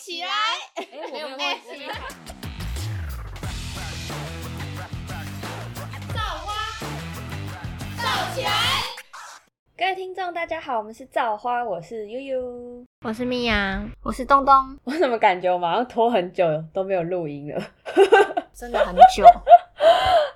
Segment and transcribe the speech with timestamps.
[0.00, 0.28] 起来！
[0.76, 1.44] 哎，我没有忘记。
[6.14, 6.54] 造花，
[7.98, 8.50] 造起来！
[9.76, 12.82] 各位听众，大家好，我们是造花，我是悠悠。
[13.04, 17.62] 我是蜜阳，我是东东，我怎么感觉我马上拖很久都没有录音了？
[18.54, 19.22] 真的很久。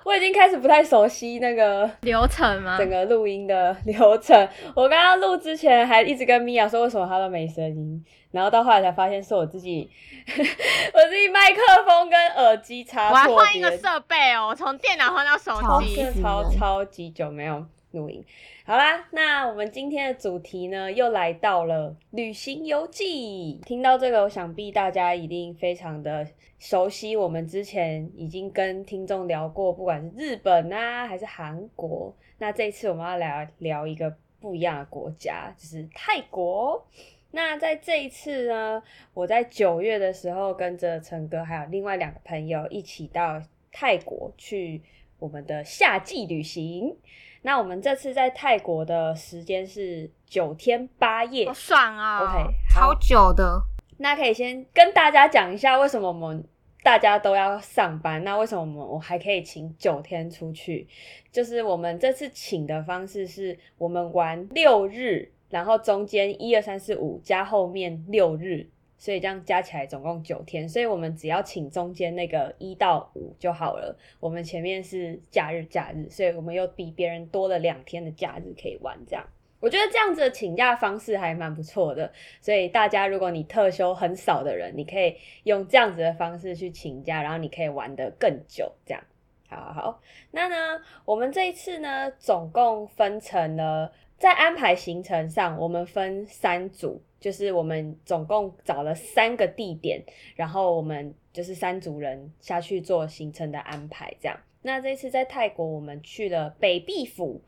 [0.05, 2.77] 我已经开始不太熟悉那个流程吗？
[2.77, 4.47] 整个录音的流程。
[4.75, 9.89] 我刚刚录之前还一直跟米娅说为什么她都没声音，然后到后来才发现是我自己，
[10.29, 13.15] 我自己麦克风跟耳机插错。
[13.15, 18.23] 我还换一个设备哦，我从电脑换到手机，超超级久没有录音。
[18.67, 23.59] 好啦，那我们今天的主题呢，又来到了旅行游记。
[23.65, 26.27] 听到这个，我想必大家一定非常的
[26.59, 27.15] 熟悉。
[27.15, 32.15] 我们之前已经跟听众聊过，不管是日本啊，还是韩国。
[32.37, 36.85] 那这一次我们要来聊一个不一样的国家，就是泰国。
[37.31, 38.81] 那在这一次呢，
[39.13, 44.81] 我在九月的时候，跟着陈哥还有另外两个朋友一起到泰国去
[45.19, 46.95] 我们的夏季旅行。
[47.41, 53.61] 那我们这次在泰国的时间是九天八夜，好爽啊！OK，超久的。
[53.97, 56.43] 那可以先跟大家讲一下，为什么我们
[56.83, 58.23] 大家都要上班？
[58.23, 60.87] 那为什么我们我还可以请九天出去？
[61.31, 68.69] 就是我们这次请的方式是，我们玩六日，然后中间一二三四五加后面六日。
[68.97, 73.95] 所以这样加起来总共九天，所以我们只要请中间那个一到五就好了。
[74.21, 78.97] 我们前面是假日，假日，所以我们又比别人多了两天的假日可以玩。
[79.05, 79.23] 这样，
[79.65, 82.13] 我觉得这样子的请假方式还蛮不错的。
[82.39, 88.71] 所以大家，如果你特休很少的人，你可以用这样子的方式去请假，然后你可以玩的更久。
[88.85, 89.03] 这样，
[89.49, 90.01] 好好好。
[90.29, 97.01] 那呢，我们这一次呢，总共分成了在安排行程上，我们分三组。
[97.17, 99.99] 就是我们总共找了三个地点，
[100.35, 104.37] 然后我们就是三组人下去做行程的安排，这样。
[104.61, 107.41] 那这次在泰国，我们去了北壁府，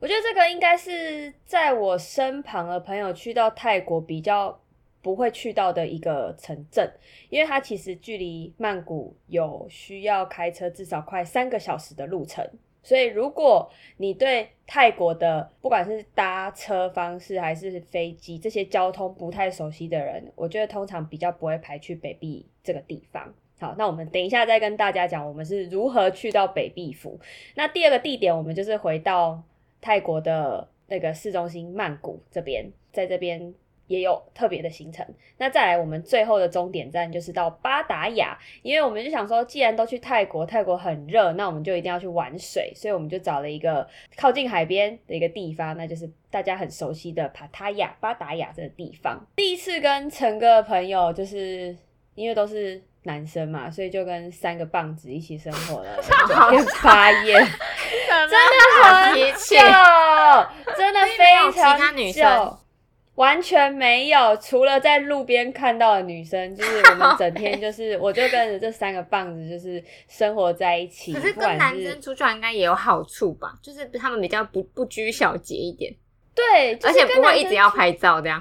[0.00, 4.60] 我觉得这个应该是在我身旁的朋友去到泰国比较
[5.02, 6.90] 不会去到的一个城镇，
[7.30, 12.48] 因为它其实距离曼谷有需要开车至少快三个小时的路程。
[12.80, 23.34] 所以，如果你对泰国的不管是搭车方式还是飞机这些交通不太熟悉的人，我觉得通常比较不会排去北壁这个地方。
[23.60, 27.18] 好，那我们等一下再跟大家讲我们是如何去到北壁府。
[27.56, 29.42] 那第二个地点，我们就是回到
[29.80, 33.54] 泰国的那个市中心曼谷这边，在这边。
[33.88, 35.02] 也有特别的行程。
[35.38, 49.26] 那再来，我们最后的终点站就是到巴达雅，因为我们就想说，既然都去泰国，泰国很热，那我们就一定要去玩水，所以我们就找了一个靠近海边的一个地方，那就是大家很熟悉的帕塔亚巴达雅这个地方。
[49.36, 51.74] 第一次跟陈哥朋友，就是
[52.14, 56.56] 因为都是男生嘛，所以就跟三个棒子一起生活了， 真的很
[59.34, 59.56] 久，
[60.76, 61.78] 真的非常
[62.12, 62.58] 久。
[63.14, 71.12] 完全没有，除了在路边看到的女生，就是我们整天就是，我就跟着这三个棒子就是生活在一起。
[71.18, 73.54] 可是跟男生出去玩应该也有好处吧？
[73.60, 75.92] 就是他们比较不不拘小节一点，
[76.32, 78.40] 对，而且不会一直要拍照这样。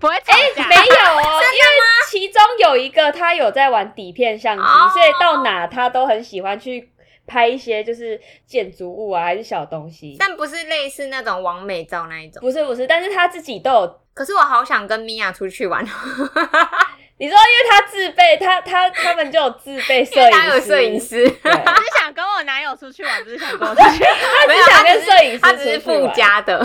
[0.00, 1.68] 不会哎，没有哦， 因为
[2.12, 4.62] 其中有一个他有在玩底片相机，
[4.92, 6.92] 所以到哪他都很喜欢去
[7.26, 10.14] 拍一些就是建筑物啊，还是小东西。
[10.18, 14.00] 但不是类似那种完美照那一种，不是不是，但是他自己都有。
[14.12, 15.82] 可是我好想跟米娅出去玩，
[17.16, 24.04] 你说，因为他自备，他他他们就有自备摄影师，摄影师，我是想跟我男友出去玩，不是想跟我出去，
[24.46, 26.62] 他是想跟摄影师，他只是附加的，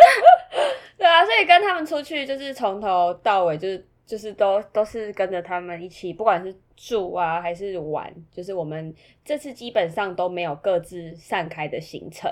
[0.98, 8.92] 对啊，所以跟他们出去就是从头到尾就是就是都都是跟着他们一起，不管是住啊还是玩，就是我们
[9.24, 12.28] 这次基本上都没有各自散开的行程，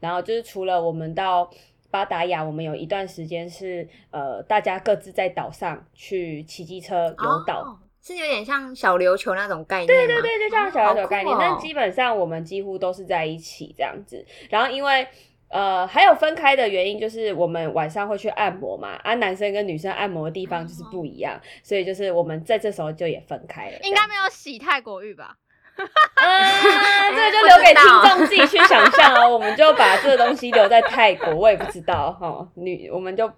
[0.00, 1.48] 然后就是除了我们到。
[1.92, 9.86] 巴达雅，我们有一段时间是呃，大家各自在岛上去骑机车游岛，是有点像小琉球那种概念。
[9.88, 14.24] 对对对，就像小琉球概念，但基本上我们几乎都是在一起这样子。
[14.48, 15.06] 然后因为
[15.52, 23.78] 呃还有分开的原因，就是我们晚上会去按摩嘛，啊男生跟女生按摩的地方就是不一样，所以就是我们在这时候就也分开了。
[23.82, 25.36] 应该没有洗泰国浴吧？
[26.14, 29.28] 啊，这个就留给听众自己去想象哦。
[29.28, 32.46] 我们就把这个东西留在泰国，我也不知道哈。
[32.54, 33.30] 女，我们就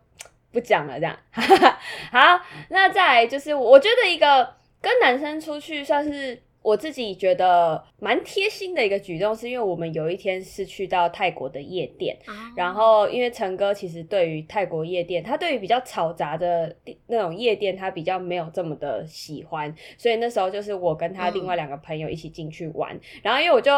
[0.52, 1.16] 不讲了，这样。
[2.10, 2.40] 好，
[2.70, 12.16] 那再来就是，我觉得一个跟男生出去算是我自己觉得蛮贴心的一个举动，是因为我们有一天是去到泰国的夜店，
[12.56, 16.74] 然后因为陈哥其实对于泰国夜店，他对于比较嘈杂的
[17.06, 23.70] 那种夜店，他比较没有这么的喜欢，所以那时候就是我跟他另外两个朋友一起进去玩，然后因为我就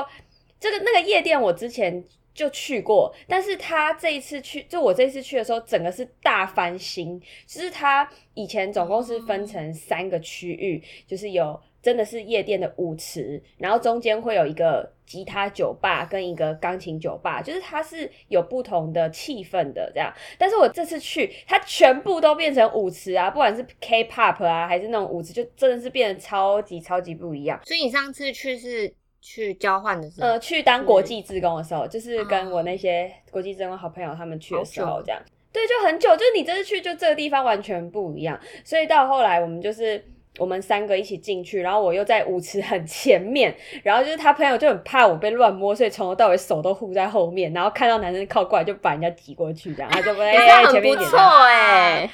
[0.60, 2.04] 这个那个夜店我之前。
[2.36, 7.18] 就去过，但是他这一次去，就我这一次去的时候，整个是大翻新。
[7.46, 20.12] 就是他以前总共是分成三个区域，就是有真的是夜店的舞池，然后中间会有一个吉他酒吧跟一个钢琴酒吧，就是它是有不同的气氛的这样。
[20.36, 27.58] 但是我这次去，它全部都变成舞池啊，不管是 K-pop 啊，还是那种舞池，就真的是变得超级超级不一样。
[27.64, 28.92] 所以你上次去是？
[29.28, 35.20] 去交换的时候，呃，去当国际志工的时候，就是跟我那些国际志工好朋友他们去的时候，这样，
[35.52, 36.16] 对，就很久。
[36.16, 38.38] 就是你这次去，就这个地方完全不一样。
[38.64, 40.02] 所以到后来，我们就是
[40.38, 43.52] 我们三个一起进去，然后我又在舞池很前面，
[43.82, 50.32] 然后就是他朋友就很怕我被乱摸，所以从头到尾手都护在后面，然后看到男生靠过来就把人家挤过去，这样他就在
[50.70, 50.96] 前面。
[50.96, 52.08] 不错哎。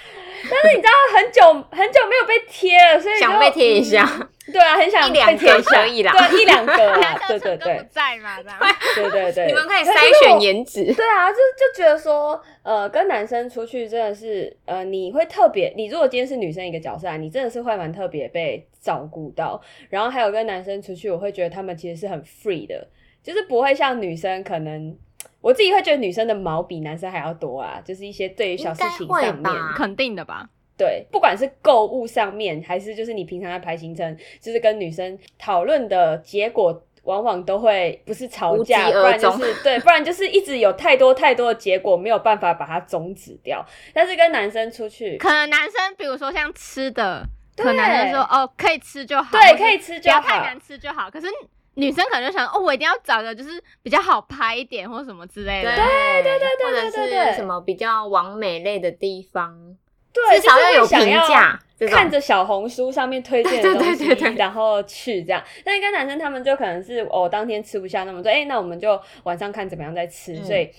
[0.51, 4.29] 但是你知道很久很久没有被贴了，所以想被贴一下。
[4.51, 7.79] 对啊，很想一两个可以啦，对，一两个 啦，对对对。
[7.79, 8.59] 不在嘛，这样。
[8.97, 9.47] 对对 对。
[9.49, 10.85] 你们可以筛选颜值。
[10.95, 19.61] 对啊，就就觉得说，呃，跟男生出去真的是，呃，你会特别，你如果今天是女生一个角色啊，你真的是会蛮特别被照顾到。
[19.91, 22.89] 然后还有跟男生出去，我会觉得他们其实是很 free 的，
[23.23, 24.97] 就是不会像女生可能。
[25.41, 30.49] 我自己会觉得女生的毛比男生还要多啊，就是一些对于小事情上面，肯定的吧？
[30.77, 43.65] 对，不管是购物上面，还是就是你平常在排行程，就是跟女生讨论的结果，往往都会不是吵架，不然就是对，不然就是一直有太多太多的结果，没有办法把它终止掉。
[43.93, 47.25] 但是跟男生出去，可能男生比如说像吃的，
[47.57, 51.11] 可能男生说哦可以吃就好，对，可以吃就好，不要太难吃就好。
[51.11, 51.27] 可是。
[51.75, 53.51] 女生可能就想哦，我一定要找个就是
[53.83, 55.75] 比较好拍一点，或什么之类的。
[55.75, 59.75] 对对对对对对对，什么比较完美类的地方，
[60.13, 61.59] 对，至少要有评价。
[61.89, 64.07] 看着小红书上面推荐的东西，
[64.37, 65.43] 然后去这样。
[65.65, 70.37] 但是跟男生他们就可能是哦，当天吃不下那么多，哎，那我们就晚上看怎么样再吃。
[70.45, 70.71] 所以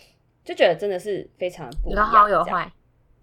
[0.45, 2.05] 就觉得真的是非常不一样。
[2.05, 2.71] 有好有坏。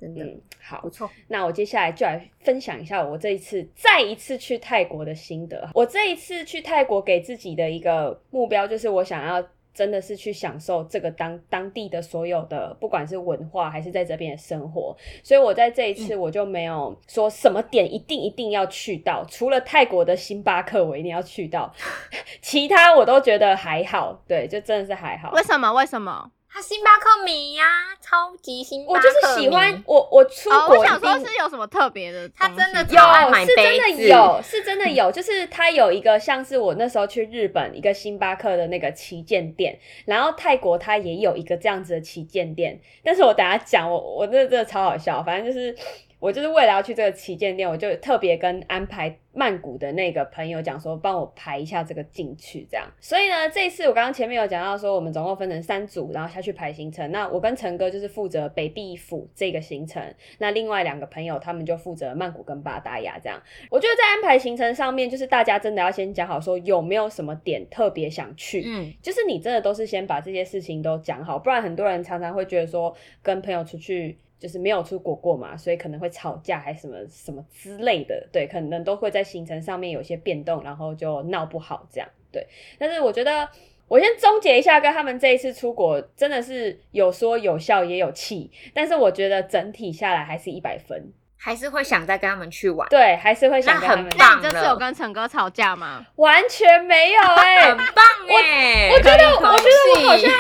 [0.03, 1.11] 嗯，好，不错。
[1.29, 5.69] 那我接下来就来分享一下我这一次再一次去泰国的心得。
[5.75, 9.43] 我这一次去泰国给自己的一个目标，就是我想要
[9.73, 14.97] 真的是去享受这个当当地的所有的，不管是文化还是在这边的生活。
[15.23, 21.73] 所以我在这一次我就没有说什么点一定一定要去到，除了泰国的星巴克我一定要去到，
[22.43, 24.23] 其他我都觉得还好。
[24.27, 25.31] 对，就真的是还好。
[25.33, 25.73] 为什么？
[25.73, 26.31] 为什么？
[26.53, 27.65] 他星巴克迷呀，
[28.01, 30.79] 超级星巴克我就是喜欢我，我出国。
[30.79, 32.29] 我想说是有什么特别的？
[32.31, 35.13] 他真的有，是真的有，是真的有。
[35.13, 42.81] 就是他有一个像是我那时候去日本一个星巴克的那个旗舰店，然后泰国他也有一个这样子的旗舰店。
[43.05, 45.77] 但是我等下讲，我我这真的超好笑，反正就是。
[46.21, 52.87] 我就是为了要去这个旗舰店，我就特别跟安排曼谷的那个朋友讲说，帮我排一下这个进去，这样。
[53.01, 57.11] 所以呢，这一次我刚刚前面有讲到说，我们总共分成三组，然后下去排行程。
[57.11, 60.03] 那我跟陈哥就是负责北壁府这个行程，
[60.39, 63.43] 那另外两个朋友他们就负责曼谷跟巴达雅这样。
[63.71, 74.19] 我觉得在安排行程上面，就是大家真的要先讲好，说有没有什么点特别想去，嗯，就是你真的都是先把这些事情都讲好，不然很多人常常会觉得说跟朋友出去。
[74.41, 82.45] 就是没有出国过嘛，所以可能会吵架还是什么什么之类的，对，可能都会在行程上面有些变动，然后就闹不好这样，对。
[82.79, 83.47] 但是我觉得，
[83.87, 94.07] 我先总结一下，跟他们这一次出国真的是有说有笑也有气，但是我觉得整体下来还是一百分，还是会想再跟他们去玩，对，还是会想跟他们。
[94.17, 96.07] 那你这次有跟陈哥吵架吗？
[96.17, 100.31] 完全没有， 哎，很棒哎，我觉得，我觉得我好像。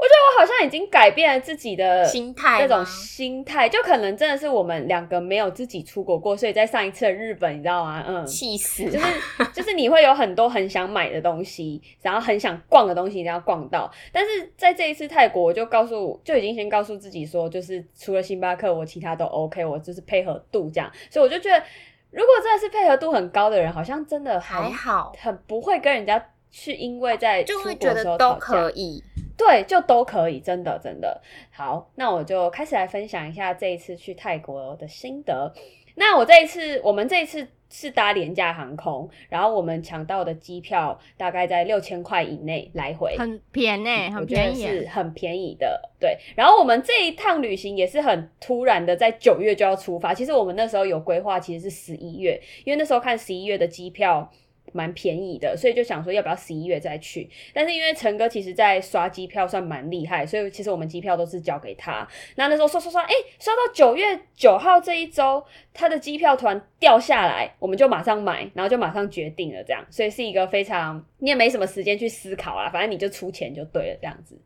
[0.00, 8.02] 我觉得我好像已经改变了自己的心态，那种心态就可能真的是我们两个没有自己出国过，所以在上一次的日本，你知道吗？
[8.08, 9.06] 嗯，气死，就是
[9.52, 13.90] 就是你会有很多很想买的东西， 然后很想逛的东西，一定要逛到。
[14.10, 20.90] 但是在这一次泰国，我就告诉就已经先告诉自己说，就是除了星巴克，我其他都 OK，我就是配合度这样。
[21.10, 21.62] 所以我就觉得，
[22.10, 29.04] 如果真的是配合度很高的人，好像真的还好，很不会跟人家去，因为在就会觉得都可以。
[29.40, 31.18] 对，就都可以，真的真的
[31.50, 31.90] 好。
[31.94, 35.50] 那我就开始来分享一下这一次去泰国的心得。
[35.94, 45.90] 那我这一次，我们这一次是搭廉价航空，然后我们抢到的机票大概在六千块以内来回，很便宜，很便宜，是很便宜的。
[45.98, 50.12] 对，然后我们这一趟旅行也是很突然的，在九月就要出发。
[50.12, 54.30] 其实我们那时候有规划，其实是十一月，因为那时候看十一月的机票。
[54.72, 57.28] 蛮便宜的，所以就想说要不要十一月再去。
[57.52, 62.06] 但是因为陈哥其实在刷机票算蛮厉害，所以其实我们机票都是交给他。
[62.36, 74.40] 那那时候刷刷刷，哎、刷到九月九号这一周，他的机票突然掉下来，我们就马上买，然后就马上决定了这样，所以是一个非常你也没什么时间去思考啦，反正你就出钱就对了这样子。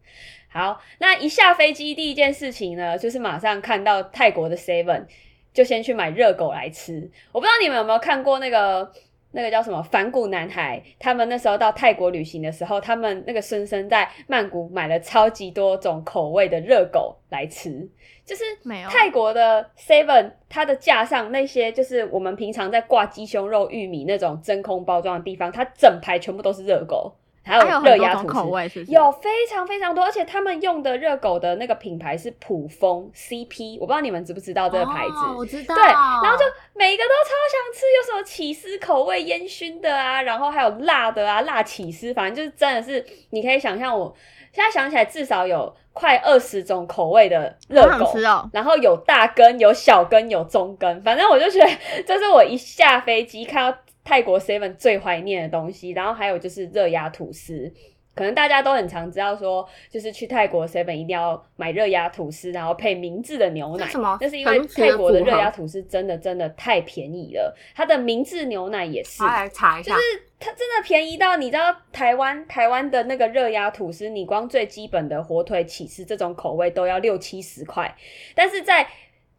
[0.49, 5.05] 好，那一下飞机第一件事情呢，就是马上看到泰国的 Seven，
[5.53, 7.11] 就先去买热狗来吃。
[7.33, 8.93] 我不知道你们有没有看过那个
[9.37, 17.89] 那个叫什么反骨男孩，他们那时候到泰国旅行的时候，他们那个孙生在曼谷买了超级多种口味的热狗来吃，
[18.25, 18.45] 就是
[18.89, 27.13] 泰国的 Seven，它的架上那些就是我们平常在挂鸡胸肉、玉米那种真空包装的地方，它整排全部都是热狗，
[27.45, 28.27] 还还有有热压吐司。
[28.29, 28.91] 口味，是是？
[28.91, 35.13] 有非常非常多，而且他们用的热狗的那个品牌是普丰 CP，我不知道你们知不知道这个牌子。
[35.13, 35.75] 哦我知道。
[35.75, 44.15] 对，然后就每一个都超想吃，有什么起司口味烟熏的啊，然后还有辣的啊，辣起司，反正就是真的是，你可以想象我
[44.53, 48.49] 现在想起来至少有快二十种口味的热狗，吃哦。
[48.53, 51.71] 然后有大根、有小根、有中根，反正我就觉得
[52.07, 55.91] 这是我一下飞机看到泰国 Seven 最怀念的东西。
[55.91, 57.73] 然后还有就是热压吐司，
[58.15, 63.87] 可能大家都很常知道说，就是去泰国 Seven 一定要买热压吐司，然后配明治的牛奶。
[63.87, 69.29] 这什么那是因为泰国的热压吐司真的真的太便宜了，它的明治牛奶也是我。
[69.29, 69.97] 来查一下，
[70.39, 77.97] 它真的便宜到你知道台湾台湾的那个热压吐司，你光最基本的火腿起司这种口味都要六七十块，
[78.35, 78.87] 但是在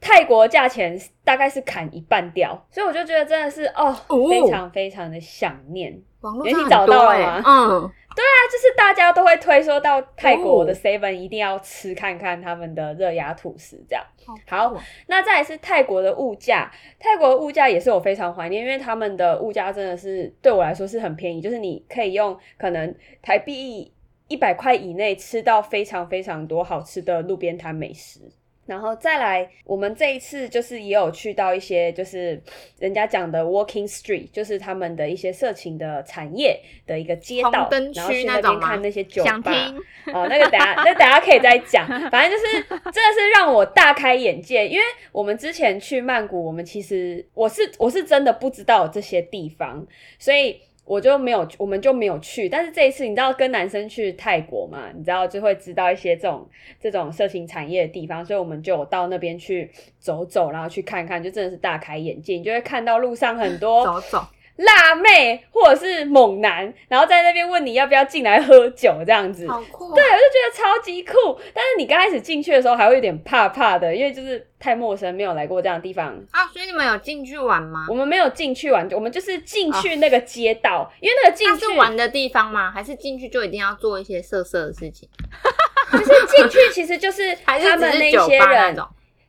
[0.06, 6.00] 泰国价钱大概是砍一半掉，所以我就觉得真的是哦，哦非常非常的想念。
[6.22, 14.06] 网络上很你找到了吗嗯， 那就是大家都会推说到泰国的哦 Seven 一定要吃看看他们的热压吐司这样。
[14.46, 23.92] 好好，那再来是泰国的物价，泰国的物价也是我非常怀念，因为他们的物价真的是对我来说是很便宜，就是你可以用可能台币
[24.28, 28.20] 一百块以内吃到非常非常多好吃的路边摊美食。
[28.66, 32.42] 然后再来，我们这一次就是也有去到一些就是
[32.80, 39.52] 人家讲的 walking street，就是他们的一些色情的产业的一个街道然后去那边看那些酒想吧。
[39.52, 41.88] 听哦，那个等下，那等下可以再讲。
[42.10, 49.86] 反正就是 真的是让我大开眼界，因为我们之前去曼谷，我们其实我是我是真的不知道有这些地方，
[50.18, 52.48] 所以我就没有，我们就没有去。
[52.48, 56.48] 但是这一次，你知道跟男生去泰国嘛，你知道就会知道一些这种
[56.80, 62.36] 这种色情产业的地方，所以我们就到那边去走走，然后去看看，就真的是大开眼界。
[62.36, 64.27] 你就会看到路上很多 走走，
[64.58, 69.48] 辣妹或者是猛男，然后在那边问你要不要进来喝酒这样子。
[69.48, 69.94] 好酷。
[69.94, 71.14] 对，我就觉得超级酷。
[71.54, 76.08] 但是你刚开始进去的时候还会有点怕怕的，因为就是太陌生，没有来过这样的地方。
[76.32, 77.94] 啊，所以你们有进去玩吗我？
[77.94, 82.72] 们没有进去玩，我们就是进去那个街道，因为那个进它去是玩的地方吗？
[82.72, 85.10] 还是进去就一定要做一些色色的事情？
[85.92, 88.88] 就是进去其实就是他们那些人，吧那种？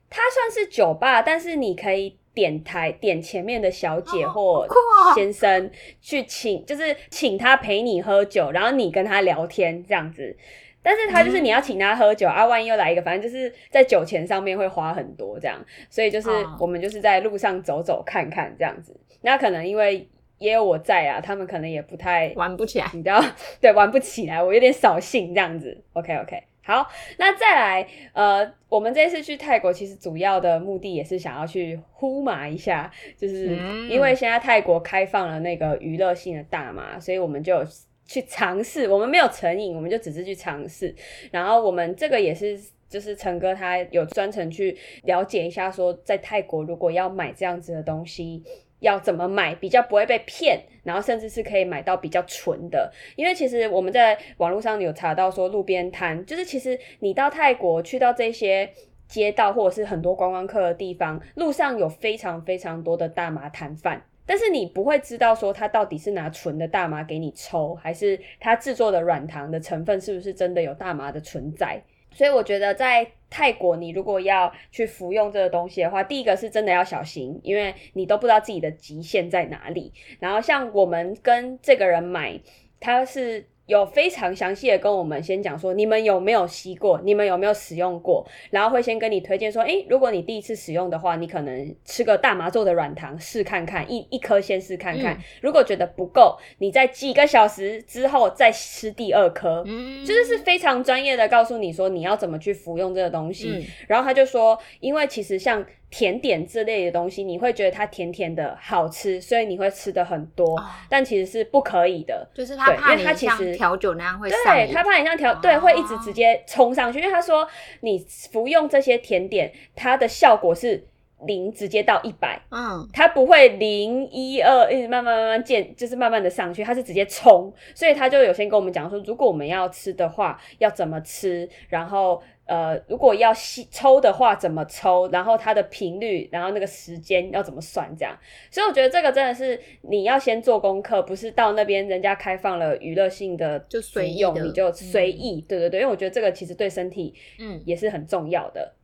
[0.09, 4.66] 它算是酒吧，但是你可以点台点前面的小姐哦或
[5.14, 5.71] 先生
[6.02, 10.37] 去请，就是请他陪你喝酒，然后你跟他聊天这样子。
[10.83, 18.95] 但是他就是你要请他喝酒、啊，万一又来一个，反正就是在酒钱上面会花很多这样，所以就是哦我们就是在路上走走看看这样子。
[19.23, 20.07] 那可能因为
[20.38, 22.87] 也有我在啊，他们可能也不太玩不起来。
[22.93, 23.21] 你知道，
[23.61, 25.83] 对，玩不起来，我有点扫兴这样子。
[25.95, 37.64] OK OK，好，那再来，呃，我们这次去泰国，其实主要的目的也是想要去呼麻一下，就是嗯因为现在泰国开放了那个娱乐性的大麻，所以我们就
[38.04, 40.92] 去尝试，我们没有成瘾，我们就只是去尝试。
[41.30, 42.61] 然后我们这个也是。
[42.88, 48.40] 就是陈哥他有专程去了解一下，说在泰国如果要买这样子的东西，
[48.80, 52.92] 要怎么买比较不会被骗，然后甚至是可以买到比较纯的。
[53.16, 58.71] 因为其实我们在网络上有查到说，路边摊就是其实你到泰国去到这些
[59.09, 64.02] 街道或者是很多观光客的地方，路上有非常非常多的大麻摊贩。
[64.28, 71.80] 但是你不会知道说他到底是拿纯的大麻给你抽，还是他制作的软糖的成分是不是真的有大麻的存在。
[72.16, 79.92] 所以我觉得在泰国，你如果要去服用这个东西的话，第一个是真的要小心，因为你都不知道自己的极限在哪里。
[80.18, 82.40] 然后像我们跟这个人买，
[82.80, 95.23] 他是有非常详细的跟我们先讲说，你们有没有吸过，你们有没有使用过，然后会先跟你推荐说，诶，如果你第一次使用的话，你可能吃个大麻做的软糖试看看，一一颗先试看看，嗯。
[95.42, 99.62] 如果觉得不够，你在几个小时之后再吃第二颗。
[99.66, 103.64] 嗯，就是是非常专业的告诉你说你要怎么去服用这个东西，嗯。
[103.88, 112.28] 然后他就说，因为其实像甜点之类的东西，你会觉得它甜甜的好吃，所以你会吃的很多，但其实是不可以的。
[112.35, 117.49] 就是他怕你因为它其实像调酒那样会上，对他怕你像调，对，会一直哦直接冲上去，因为他说
[117.81, 120.87] 你服用这些甜点，它的效果是
[121.26, 138.16] 零直接到一百，嗯，它不会零一二一直慢慢慢慢渐，就是慢慢的上去，它是直接冲，所以他就有先跟我们讲说，如果我们要吃的话，要怎么吃，然后呃，如果要吸抽的话怎么抽，然后它的频率，然后那个时间要怎么算，这样。
[138.50, 147.61] 所以我觉得这个真的是你要先做功课，不是到那边人家开放了娱乐性的就随用你就随意，对对对，因为我觉得这个其实对身体嗯。
[147.64, 148.61] 也是很重要的。
[148.61, 148.75] 对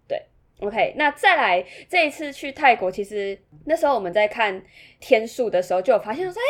[0.63, 4.63] ，OK，那再来这一次去泰国，其实那时候我们在看
[5.01, 6.47] 天数的时候，就有发现说，哎、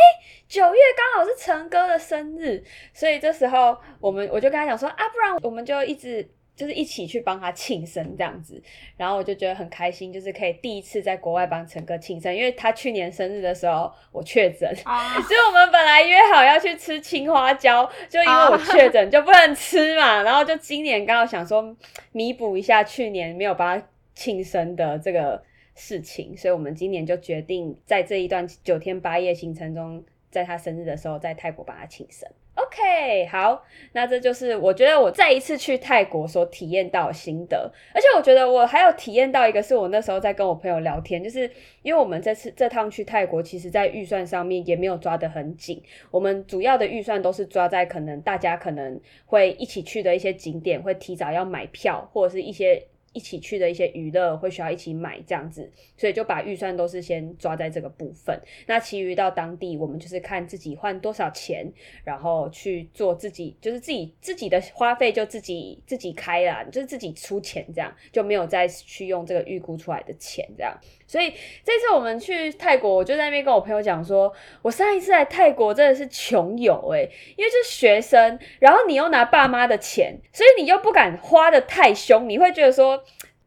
[0.46, 6.28] 九月刚好是陈哥的生日，所以这时候我们我就跟他讲说啊，不然我们就一直。
[6.54, 8.62] 就是一起去帮他庆生这样子，
[8.98, 21.74] 然后我就觉得很开心，就是可以第一次在国外帮陈哥庆生，因为他去年生日的时候我确诊，啊，所以我们本来约好要去吃青花椒，就因为我确诊就不能吃嘛，然后就今年刚好想说
[22.12, 25.42] 弥补一下去年没有帮他庆生的这个
[25.74, 32.28] 事情，所以我们今年就决定在这一段九天八夜行程中，在他生日的时候在泰国帮他庆生。
[32.54, 41.50] OK，好，那这就是我觉得我再一次去泰国所体验到的心得，而且我觉得我还有体验到一个，是我那时候在跟我朋友聊天，就是
[41.80, 52.86] 因为我们这次这趟去泰国，其实在预算上面也没有抓得很紧，我们主要的预算都是抓在可能大家可能会一起去的一些景点，会提早要买票，或者是一些。
[53.12, 58.40] 一起去的一些娱乐会需要一起买这样子，所以就把预算都是先抓在这个部分。
[58.66, 61.70] 那其余到当地，我们就是看自己换多少钱，
[62.04, 70.74] 然后去做自己，就是自己自己的花费就自己自己开啦，就是自己出钱这样，就没有再去用这个预估出来的钱这样。
[71.06, 71.30] 所以
[71.62, 83.01] 这次我们去泰国，我就在那边跟我朋友讲说，我上一次来泰国真的是穷游诶、因为就是学生，然后你又拿爸妈的钱，所以你又不敢花的太凶，你会觉得说。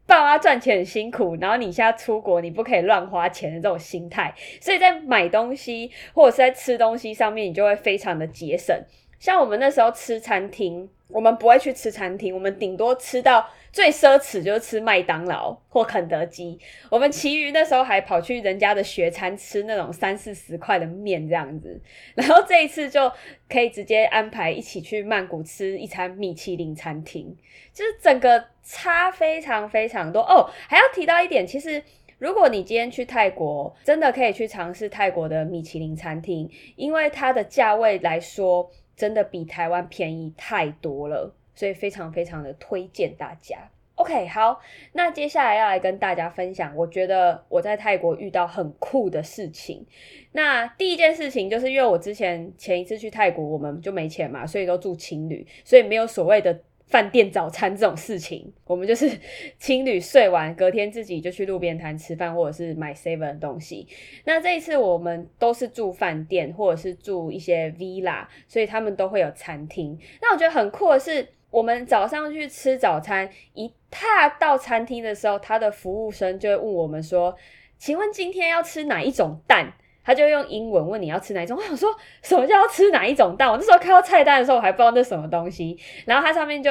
[0.06, 8.76] 爸妈赚钱很辛苦，然后你现在出国，你不可以乱花钱的这种心态，所以在买东西或者是在吃东西上面，你就会非常的节省。
[9.18, 16.58] 像我们那时候吃餐厅，我们不会去吃餐厅，我们顶多吃到最奢侈就是吃麦当劳或肯德基。
[16.90, 21.80] 我们其余那时候还跑去人家的学餐吃那种三四十块的面这样子，
[22.14, 23.10] 然后这一次就
[23.48, 27.36] 可以直接安排一起去曼谷吃一餐米其林餐厅，
[27.72, 30.50] 就是整个差非常非常多哦。
[30.68, 31.82] 还要提到一点，其实。
[32.18, 43.58] 如果你今天去泰国，真的可以去尝试泰国的米其林餐厅，因为它的价位来说，真的比台湾便宜太多了，所以非常非常的推荐大家。
[43.96, 44.60] OK，好，
[44.92, 49.86] 那接下来要来跟大家分享，我觉得我在泰国遇到很酷的事情。
[50.32, 59.10] 那第一件事情就是因为我之前前一次去泰国，我们就没钱嘛，所以都住青旅，所以没有所谓的饭店早餐这种事情，我们就是
[59.58, 63.86] 情侣睡完，隔天自己就去路边摊吃饭，或者是买 seven 的东西。
[64.24, 69.98] 那这一次我们都是住饭店，或者是住一些 villa，所以他们都会有餐厅。
[70.22, 77.36] 那我觉得很酷的是，我们早上去吃早餐，一踏到餐厅的时候，他的服务生就会问我们说
[77.76, 79.72] ：“请问今天要吃哪一种蛋？”
[80.06, 81.58] 他就用英文问你要吃哪一种。
[81.58, 81.90] 我想说
[82.22, 83.50] 什么叫要吃哪一种蛋？
[83.50, 85.76] 我那时候看到菜单的时候，我还不知道那什么东西。
[86.04, 86.70] 然后它上面就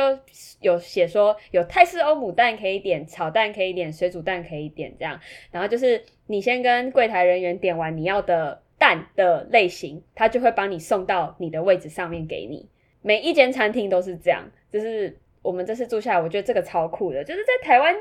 [0.61, 5.19] 有写说有泰式欧姆蛋可以点，炒蛋可以点，水煮蛋可以点这样。
[5.51, 12.69] 然后就是你先跟柜台人员点完你要的蛋的类型，他就会帮你送到你的位置上面给你。
[13.01, 17.93] 每一间餐厅都是这样，就是我们这次住下来，我觉得这个超酷的，就是在台湾。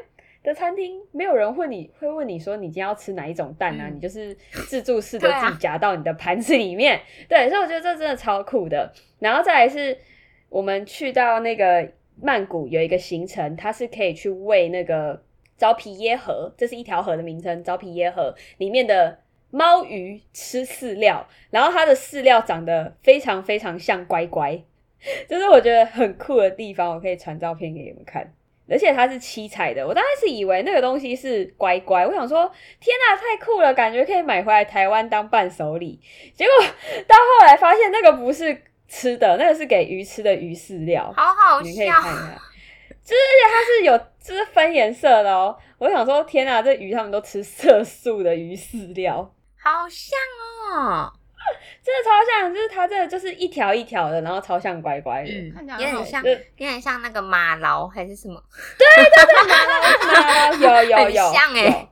[0.44, 3.88] 的餐厅没有人问你会问你说你今天要吃哪一种蛋啊？
[3.88, 4.33] 嗯你就是
[4.68, 7.00] 自助式的自己夹到你的盘子里面。
[7.28, 8.92] 对，所以我觉得这真的超酷的。
[9.18, 9.96] 然后再来是
[10.50, 15.20] 我们去到那个曼谷有一个行程，它是可以去喂那个
[15.57, 19.18] 招皮耶河，这是一条河的名称，招皮耶河里面的
[19.50, 24.62] 猫鱼吃饲料，然后它的饲料长得非常非常像乖乖，
[25.26, 28.30] 这是我觉得很酷的地方，我可以传照片给你们看。
[28.68, 32.50] 而且它是七彩的，我当时是以为那个东西是乖乖，我想说
[32.81, 36.00] 天呐，太酷了，感觉可以买回来台湾当伴手礼。
[36.35, 36.53] 结果
[37.07, 42.40] 到后来发现那个不是吃的，那个是给鱼吃的鱼饲料，好好你可以笑，看一下。
[43.05, 49.31] 就是而且它是有就是分颜色的哦，我想说天呐，这鱼他们都吃色素的鱼饲料。
[49.62, 51.12] 好像哦，
[51.83, 55.28] 真的超像，就是它这个就是一条一条的，然后超像乖乖的。
[55.30, 58.42] 嗯有点像，就有点像那个马劳还是什么，
[60.61, 61.88] 有有有很有，像欸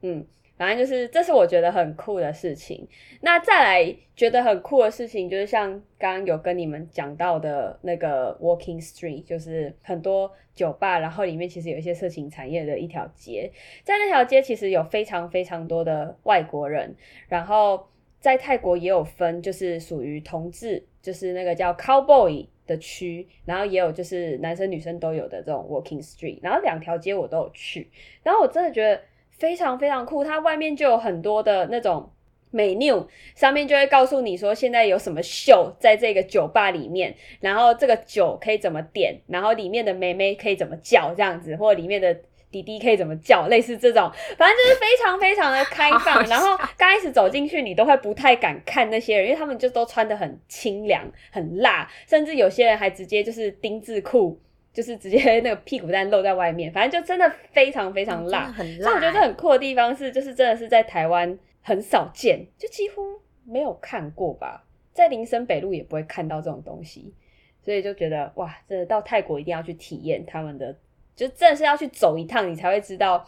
[0.00, 2.86] 有嗯，反正就是这是我觉得很酷的事情。
[3.20, 13.50] 那再来觉得很酷的事情，就是像刚刚有跟你们讲到的那个 Walking Street，就是很多酒吧，然后里面其实有一些色情产业的一条街，
[13.82, 16.94] 在那条街其实有非常非常多的外国人，
[17.28, 17.88] 然后
[18.24, 27.90] 在泰国也有分，就是属于同志，就是那个叫 Cowboy 的区，然后也有就是男生女生都有的这种 Walking Street，然后两条街我都有去，
[28.22, 32.10] 然后我真的觉得非常非常酷，它外面就有很多的那种。
[32.54, 42.16] menu 上面就会告诉你说现在有什么秀在这个酒吧里面，然后这个酒可以怎么点，然后里面的妹妹可以怎么叫这样子，或里面的
[42.62, 46.24] 弟弟可以怎么叫，类似这种，反正就是非常非常的开放。
[46.28, 54.40] 然后笑刚开始走进去，你都会不太敢看那些人，因为他们就都穿的很清凉、很辣，甚至有些人还直接就是丁字裤。
[54.72, 58.50] 就是直接那个屁股蛋露在外面，反正就真的非常非常辣。
[58.50, 58.82] 很辣。
[58.82, 63.00] 所以我觉得很酷的地方是，就是真的是在台湾很少见，就几乎
[63.44, 67.14] 没有看过吧，在林森北路也不会看到这种东西，
[67.62, 70.76] 所以就觉得哇，真的到泰国一定要去体验他们的，
[71.14, 73.26] 就真的是要去走一趟，你才会知道，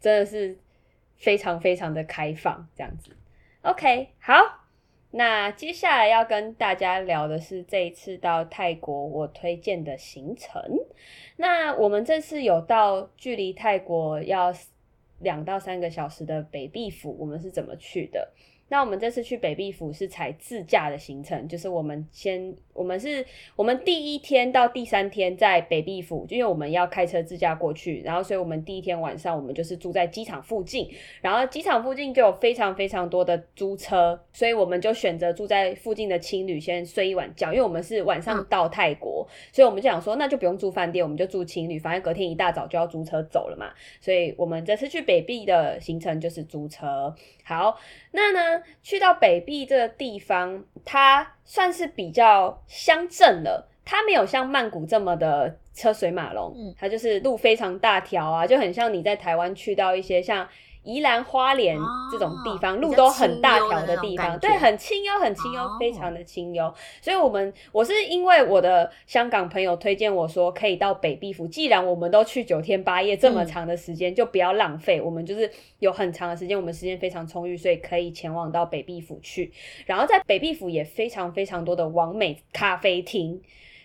[0.00, 0.58] 真的是
[1.16, 3.16] 非常非常的开放这样子。
[3.62, 4.58] OK，好。
[5.12, 10.62] 那接下来要跟大家聊的是这一次到泰国我推荐的行程。
[11.36, 14.54] 那我们这次有到距离泰国要
[15.18, 18.32] 两到三个小时的北壁府，我们是怎么去的？
[18.70, 30.88] 那我们这次去北壁府是采自驾的行程，就是我们先，我们是我们第一天到第三天在北壁府，就因为我们要开车自驾过去，然后所以我们第一天晚上我们就是住在机场附近，
[31.20, 47.12] 然后机场附近就有非常非常多的租车，所以我们就选择住在附近的青旅先睡一晚觉，因为我们是晚上到泰国，所以我们就想说那就不用住饭店，我们就住青旅，反正隔天一大早就要租车走了嘛，所以我们这次去北壁的行程就是租车。
[47.42, 47.76] 好，
[48.12, 53.68] 那呢去到北壁这个地方，它算是比较乡镇了。
[53.84, 60.46] 它没有像曼谷这么的车水马龙，嗯它就是路非常大条啊，就很像你在台湾去到一些像
[60.90, 66.72] 宜兰花莲哦这种地方，路都很大条的地方，对，很清幽，很清幽，哦非常的清幽。
[67.00, 71.46] 所以，我们我是因为我的香港朋友推荐我说，可以到北壁府。
[71.46, 75.00] 既然我们都去九天八夜这么嗯长的时间，就不要浪费。
[75.00, 79.52] 我们就是有很长的时间，我们时间非常充裕，所以可以前往到北壁府去。
[79.86, 83.40] 然后在北壁府也非常非常多的完美咖啡厅。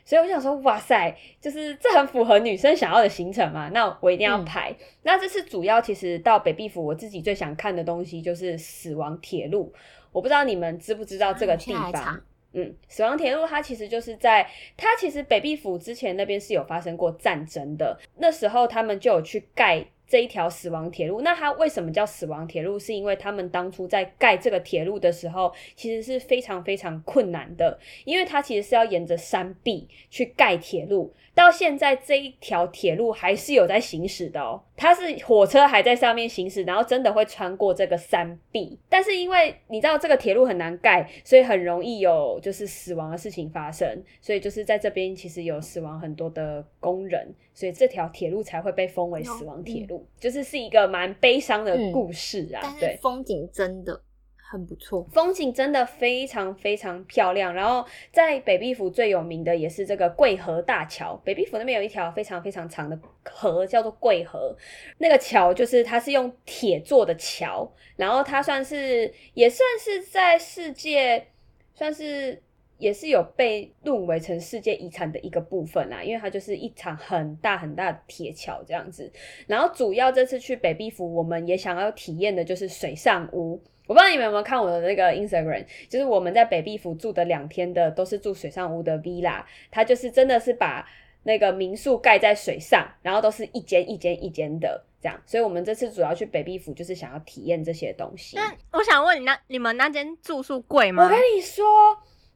[0.05, 4.73] 所以我想说，哇塞，就是这很符合女生想要的行程嘛，那我一定要嗯排。
[5.01, 9.73] 那这次主要其实到北壁府，我自己最想看的东西就是死亡铁路。
[10.11, 12.21] 我不知道你们知不知道这个地方？
[12.53, 21.21] 嗯，死亡铁路它其实就是在它其实北壁府之前那边是有发生过战争的，那时候他们就有去盖这一条死亡铁路。
[21.21, 22.77] 那它为什么叫死亡铁路？
[22.77, 31.13] 是因为他们当初在盖这个铁路的时候，其实是非常非常困难的，因为它其实是要沿着山壁去盖铁路。
[31.33, 38.79] 到现在这一条铁路还是有在行驶的哦，它是火车还在上面行驶，然后真的会穿过这个山壁。
[38.87, 52.59] 但是因为你知道这个铁路很难盖，所以很容易有就是死亡的事情发生，所以就是在这边其实有死亡很多的工人，所以这条铁路才会被封为死亡铁路，就是是一个蛮悲伤的故事啊。
[52.77, 54.01] 对但是，风景真的
[54.35, 55.07] 很不错。
[55.13, 57.53] 风景真的非常非常漂亮。
[57.53, 61.15] 然后在北壁府最有名的也是这个桂河大桥。
[61.23, 64.53] 北壁府那边有一条非常非常长的河，叫做桂河。
[64.97, 71.25] 那个桥就是它是用铁做的桥，然后它算是也算是在世界
[71.73, 72.41] 算是。
[72.77, 79.11] 也是有被论为成世界遗产的一个部分啦，因为它就是一场很大很大的铁桥这样子。
[79.47, 83.61] 然后主要这次去北壁府，我们也想要体验的就是水上屋。
[83.88, 90.83] 我不知道你们有没有看我的那个 Instagram，就是我们在北壁府住的两天的都是住水上屋的 villa，它就是真的是把
[91.21, 95.21] 那个民宿盖在水上，然后都是一间一间一间的这样。
[95.27, 98.35] 所以我们这次主要去北壁府就是想要体验这些东西。
[98.35, 101.03] 那我想问你那你们那间住宿贵吗？
[101.03, 101.63] 我跟你说，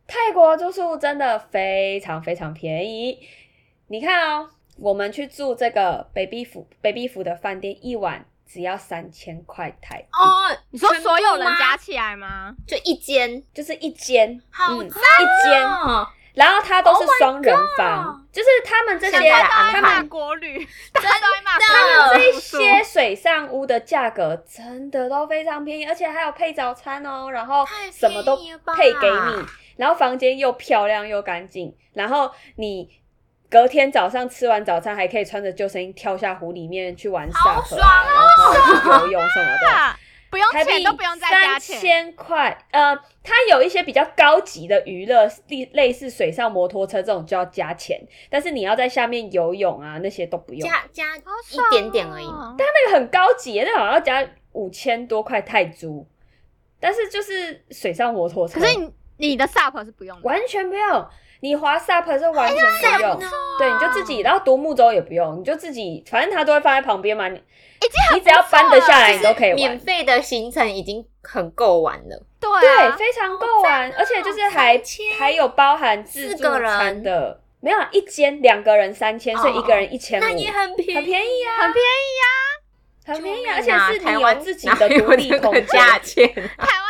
[0.10, 3.20] 泰国住宿真的非常非常便宜。
[3.88, 12.54] 你看哦，我们去住这个北壁府北壁府的饭店，一晚只要三千块台币，哦，你说所有人加起来吗？
[12.68, 19.82] 就一间，就是一间，嗯，好赞一间，哦，然后它都是 Oh 双人房就是他们这些现在的大家安排。
[19.82, 22.32] 都在骂国旅，大家都在骂的这国旅。
[22.32, 28.38] 住宿些水上屋的价格真的都非常便宜，而且还有配早餐哦，然后什么都
[28.76, 29.46] 配给你，
[29.80, 32.90] 然后房间又漂亮又干净，然后你
[33.50, 39.70] 隔天早上吃完早餐还可以穿着救生衣跳下湖里面去玩好 SUP 爽啊，然后去游泳什么的。
[39.70, 39.98] 啊，
[40.30, 42.66] 不用钱都不用再加三，千块。
[42.72, 47.98] 呃，它有一些比较高级的娱乐，类类似水上摩托车这种就要加钱，
[48.30, 50.70] 但是你要在下面游泳啊那些都不用。
[50.70, 52.28] 加加一点点而已。
[52.58, 56.06] 但那个很高级，那好像要加五千多块泰铢，
[56.82, 61.06] 但是就是水上摩托车，可是你你的 SUP 是不用的，完全不用。
[61.42, 62.66] 你滑 SUP 是完全
[62.98, 63.20] 不用，哦
[63.58, 67.40] 对，你就自己，然后独木舟也不用，你就自己，反正它都会放在旁边嘛，你已
[67.80, 69.56] 经很你只要搬得下来，你都可以玩。
[69.56, 82.50] 免费的行程已经很够玩了，对对，啊，非常够玩，而且就是还3000还有包含自助餐的，没有啊一间两个人三千，所以一个人一千五，那也很便宜，很便宜啊，很便宜啊。
[83.06, 85.66] 很便宜啊，而且是你有自己的独立这个空间。
[85.66, 86.89] 台湾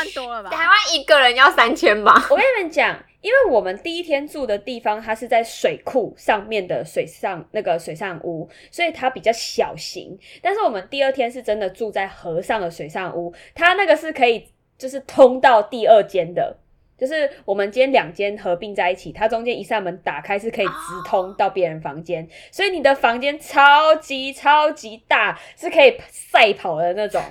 [0.00, 0.50] 万多了吧？
[0.50, 2.14] 台湾一个人要三千吧？
[2.30, 10.18] 我跟你们讲，因为我们第一天住的地方，它是在水库上面的水上那个水上屋，所以它比较小型。
[10.42, 16.56] 但是我们第二天是真的住在河上的水上屋，它那个是可以就是通到第二间的。
[16.96, 20.72] 就是我们今天两间合并在一起，它中间一扇门打开是可以直
[21.06, 27.22] 通到别人房间，所以你的房间超级超级大，是可以赛跑的那种。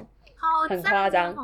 [0.41, 1.35] 好很夸张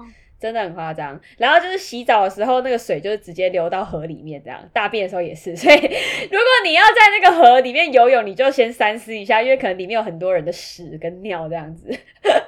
[0.45, 1.19] 真的很夸张。
[1.37, 5.55] 然后就是洗澡的时候，那个水就是直接流到河里面，这样大便的时候也是。
[5.57, 11.89] 所以如果你要在那个河里面游泳，你就先三思一下，因为可能里面有很多人的屎跟尿这样子。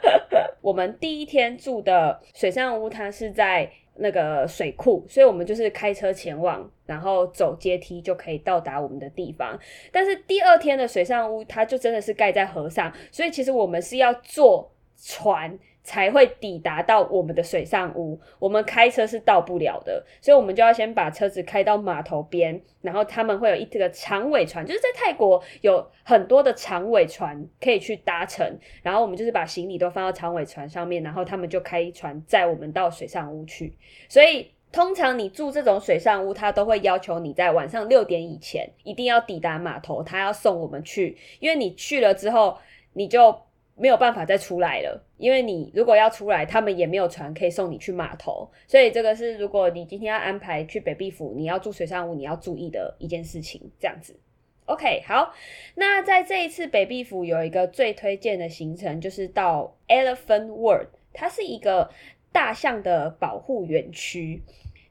[0.61, 9.57] 我们第一天住的水上屋，它是在那个水库，所以我们就是开车前往，然后走阶梯就可以到达我们的地方。
[9.91, 28.45] 但是第二天的水上屋，它就真的是盖在河上，所以其实我们是要坐船才会抵达到我们的水上屋，我们开车是到不了的，所以我们就要先把车子开到码头边，然后他们会有一个长尾船，就是在泰国有很多的长尾船可以去搭乘，
[28.83, 33.73] 然后我们就是把行李都放到长尾船上面，然后他们就开船载我们到水上屋去，
[34.09, 34.51] 所以。
[34.69, 42.57] 通常你住这种水上屋，它都会要求你在晚上六点以前一定要抵达码头，他要送我们去，因为你去了之后，
[42.91, 43.33] 你就
[43.77, 54.19] 没有办法再出来了，因为你如果要出来，他们也没有船可以送你去码头，所以这个是如果你今天要安排去北壁府，你要住水上屋，你要注意的一件事情，这样子。
[54.65, 55.33] OK，好，
[55.75, 61.89] 那在这一次北壁府有一个最推荐的行程，就是到 Elephant World，它是一个
[62.33, 64.41] 大象的保护园区。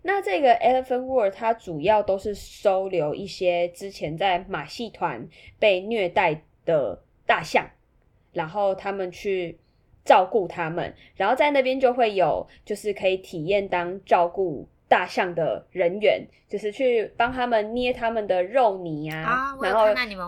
[0.01, 7.69] 那这个 Elephant World 它主要都是收留一些之前在马戏团被虐待的大象，
[8.37, 9.59] 然后他们去
[10.05, 19.87] 照顾他们，然后在那边就会有就是可以体验当照顾大象的人员，就是去帮他们捏他们的肉泥啊，啊然后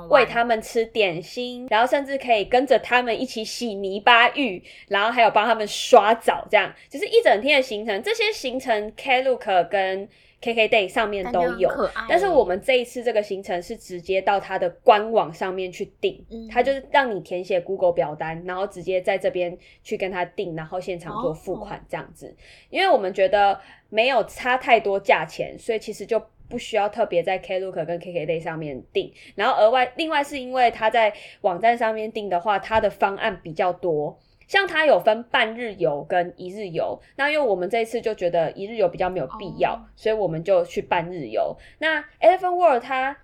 [0.08, 8.02] 喂他们吃点心，然后甚至可以跟着他们一起洗泥巴浴，然后还有帮他们刷澡，这样就是一整天的行程。
[8.02, 10.08] 这些行程 Klook 跟
[10.40, 11.68] KK Day 上面都有
[12.08, 22.36] 但是我们这一次这个行程是直接到它的官网上面去订，嗯它就是让你填写 Google 表单，然后直接在这边去跟他订，然后现场做付款这样子。
[22.70, 29.12] 因为我们觉得没有差太多价钱，所以其实就不需要特别在 Klook 跟 KKday 上面订。
[29.34, 34.16] 然后额外另外是因为他在网站上面订的话，他的方案比较多。
[34.48, 41.56] 像它有分半日游跟一日游，那因为我们这一次就觉得一日游比较没有必要哦所以我们就去半日游。
[41.78, 43.16] 那 Elephant World 它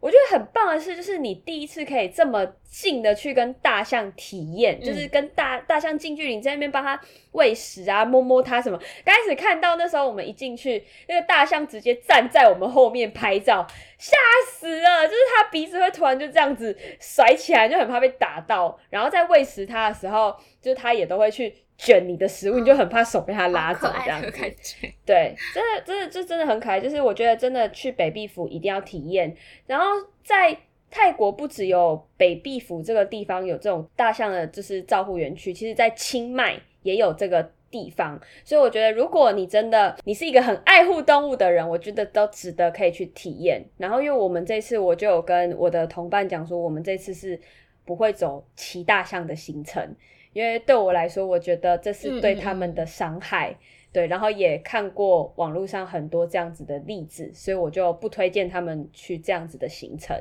[0.00, 6.98] 我觉得很棒的是，就是你第一次可以这么近的去跟大象体验，嗯就是跟大大象近距离，你在那边帮它
[7.32, 8.78] 喂食啊，摸摸它什么。
[9.04, 13.66] 刚开始看到那时候我们一进去，那个大象直接站在我们后面拍照，
[13.98, 14.16] 吓
[14.50, 15.06] 死了！
[15.06, 18.78] 就是它鼻子会突然就这样子甩起来，就很怕被打到。
[18.88, 24.30] 然后在喂食它的时候，就是它也都会去卷你的食物，你就很怕手被它拉走这样子。
[24.32, 24.92] 感觉。
[25.06, 26.78] 对，真的真的这真的很可爱。
[26.78, 29.34] 就是我觉得真的去北壁府一定要体验。
[29.66, 29.86] 然后
[30.22, 30.54] 在
[30.90, 38.20] 泰国不只有北壁府这个地方有这种大象的，就是照护园区，其实在清迈也有这个地方。
[38.44, 43.64] 所以我觉得，如果你真的你是一个很爱护动物的人，我觉得都值得可以去体验。
[43.78, 47.40] 然后因为我们这次我就有跟我的同伴讲说，我们这次是
[47.86, 49.96] 不会走骑大象的行程。
[50.32, 53.56] 因为对我来说，我觉得这是对他们的伤害，
[53.92, 60.16] 对，然后也看过网络上很多这样子的例子，所以我就不推荐他们去这样子的行程。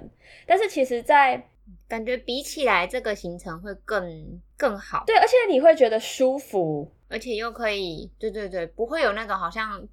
[0.48, 1.44] 但是其实在，
[1.88, 9.88] 感觉比起来，这个行程会更更好，对，而且你会觉得舒服，而且又可以，对对对，不会有那种好像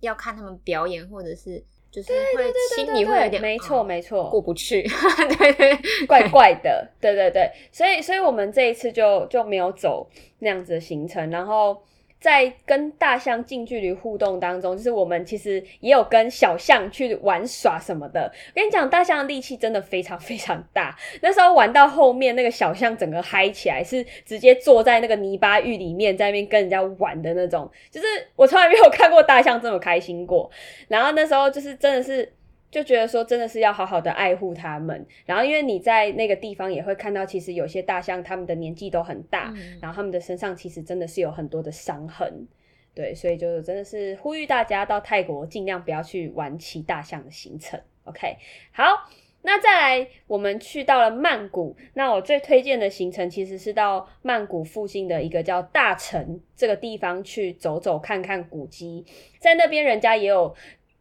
[0.00, 4.82] 要看他们表演，或者是就是会心里会有点没错哦没错，过不去，
[5.38, 5.78] 对对对，
[6.08, 11.76] 怪怪的，对对对，所以所以我们这一次就就没有走那样子的行程，然后
[12.22, 18.22] 在跟大象近距离互动当中，就是我们其实也有跟小象去玩耍什么的。
[18.22, 28.06] 我跟你讲，大象的力气真的非常非常大，那时候玩到后面，那个小象整个嗨起来，是直接坐在那个泥巴浴里面，在那边跟人家玩的那种，就是
[28.36, 30.48] 我从来没有看过大象这么开心过。
[30.86, 32.32] 然后那时候就是真的是
[32.72, 35.06] 就觉得说真的是要好好的爱护它们。
[35.24, 42.48] 然后因为你在那个地方也会看到，其实有些大象它们的年纪都很大，嗯然后它们的身上其实真的是有很多的伤痕。
[42.94, 47.80] 对，所以就是真的是呼吁大家到泰国尽量不要去玩骑大象的行程。
[48.04, 48.36] OK，
[48.72, 48.82] 好。
[49.44, 51.76] 那再来，我们去到了曼谷。
[51.94, 59.04] 那我最推荐的行程其实是到曼谷附近的一个叫大城这个地方去走走看看古迹，
[59.40, 60.54] 在那边人家也有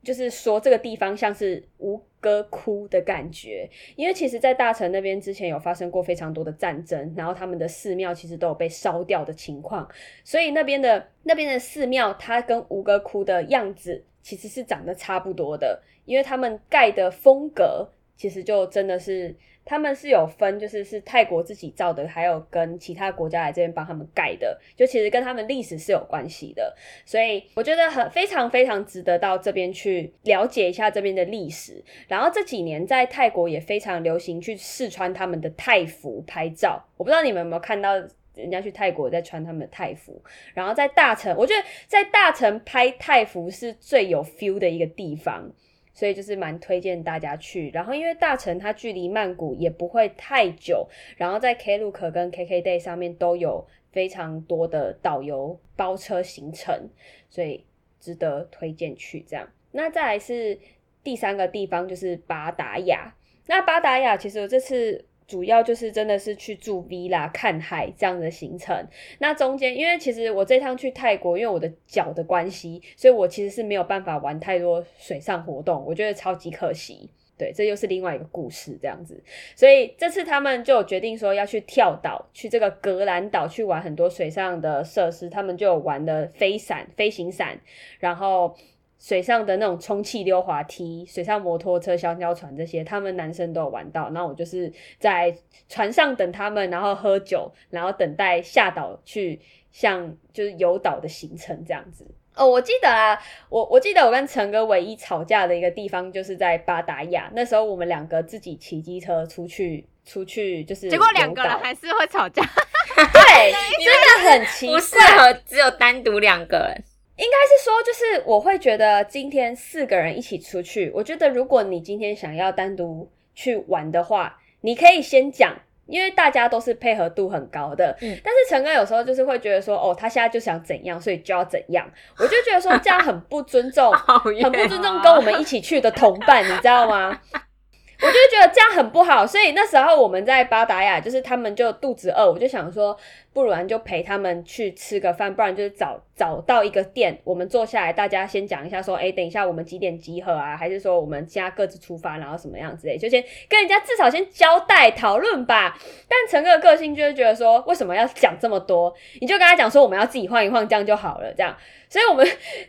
[0.04, 9.88] 就是说这个地方像是吴哥窟的感觉，因为其实，在大城那边之前有发生过非常多的战争，然后他们的寺庙其实都有被烧掉的情况，
[10.24, 19.36] 所以那边的那边的寺庙，它跟吴哥窟的样子其实是长得差不多的，因为他们盖的风格其实就真的是。
[19.64, 26.76] 他们是有分，就是是泰国自己造的，还有跟其他国家来这边帮他们盖的，就其实跟他们历史是有关系的。
[27.06, 31.84] 所以我觉得很非常非常值得到这边去了解一下这边的历史。
[32.08, 37.92] 然后这几年在泰国也非常流行去试穿他们的泰服拍照，我不知道你们有没有看到。
[38.34, 40.20] 人家去泰国在穿他们的泰服，
[40.54, 45.52] 然后在大城，我觉得在大城拍泰服是最有 feel 的一个地方，
[45.94, 47.70] 所以就是蛮推荐大家去。
[47.72, 56.90] 然后因为大城它距离曼谷也不会太久，然后在 Klook 跟 KKday 上面都有非常多的导游包车行程，
[57.30, 57.66] 所以
[58.00, 59.48] 值得推荐去这样。
[59.72, 60.58] 那再来是
[61.04, 63.16] 第三个地方就是巴达雅。
[63.48, 68.86] 那巴达雅其实我这次主要就是真的是去住 villa 看海这样的行程。
[69.20, 77.10] 那中间因为其实我这趟去泰国，因为我的脚的关系，所以我其实是没有办法玩太多水上活动，我觉得超级可惜。
[77.38, 79.24] 对，这又是另外一个故事，这样子。
[79.56, 85.30] 所以这次他们就决定说要去跳岛，去这个格兰岛去玩很多水上的设施。
[85.30, 87.58] 他们就玩的飞伞、飞行伞，
[88.00, 88.54] 然后
[89.02, 94.12] 水上的那种充气溜滑梯、水上摩托车、香蕉船这些，他们男生都有玩到。
[94.12, 95.36] 那我就是在
[95.68, 102.06] 船上等他们，然后喝酒，然后等待下岛去像就是游岛的行程这样子。
[102.36, 112.44] 哦，我记得啊，我我记得我跟陈哥唯一吵架的一个地方就是在巴达雅，那时候我们两个自己骑机车出去出去，就是结果两个人还是会吵架。
[112.96, 113.52] 对，
[113.84, 116.84] 真的很奇怪，不适合只有单独两个人。
[117.22, 125.56] 应该是说，就是我会觉得今天四个人一起出去，我觉得如果你今天想要单独去玩的话，你可以先讲，
[125.86, 127.96] 因为大家都是配合度很高的。
[128.02, 131.88] 嗯但是陈哥有时候就是会觉得说，哦，他现在就想怎样，所以就要怎样。
[132.18, 133.94] 我就觉得说这样很不尊重，
[134.42, 137.22] 很不尊重跟我们一起去的同伴，你知道吗？
[138.04, 142.98] 我就觉得这样很不好，所以那时候我们在巴达雅，就是他们就肚子饿，我就想说，
[143.32, 150.56] 不然就陪他们去吃个饭，不然就是找找到一个店，我们坐下来，大家先讲一下说，哎，等一下我们几点集合啊？
[150.56, 155.76] 还是说我们现在各自出发，然后什么样之类，就先跟人家至少先交代讨论吧。
[156.08, 158.94] 但陈哥的个性就是觉得说，为什么要讲这么多？
[159.20, 161.58] 你就跟他讲说，我们要自己晃一晃，这样就好了，这样。
[161.90, 162.26] 所以我们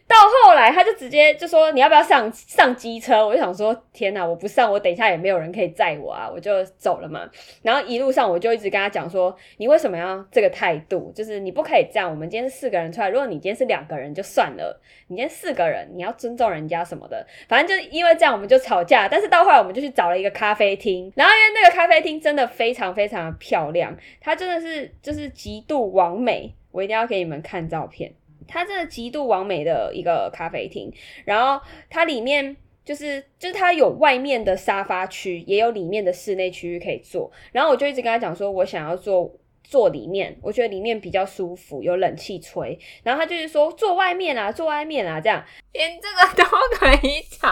[0.08, 3.24] 到后来，他就直接就说你要不要上上机车？
[3.24, 7.28] 我就想说天哪，我不上，我等一下也没有人可以载我啊，我就走了嘛。
[7.60, 11.12] 然后一路上我就一直跟他讲说，你为什么要这个态度？
[11.14, 12.10] 就是你不可以这样。
[12.10, 17.26] 我们今天是四个人出来，如果你今天是两个人就算了，你今天四个人，你要尊重人家什么的。
[17.48, 19.08] 反正就是因为这样，我们就吵架。
[19.08, 28.12] 但是到后来，我们就去找了一个咖啡厅，然后因为那个咖啡厅真的非常非常的漂亮，它真的是就是极度完美，我一定要给你们看照片。
[28.48, 30.92] 它真的极度完美的一个咖啡厅，
[31.24, 37.30] 然后它里面就是就是它有外面的沙发区，也有里面的室内区域可以坐。
[37.52, 42.78] 然后我就一直跟他讲说，我想要坐坐里面，我觉得里面比较舒服，有冷气吹。
[43.02, 45.44] 然后他就是说坐外面啊，坐外面啊，这样。
[45.72, 47.48] 连这个都可以吵。